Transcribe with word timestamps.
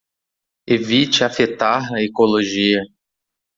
Evite 0.75 1.19
afetar 1.27 1.83
a 1.95 2.01
ecologia 2.07 2.81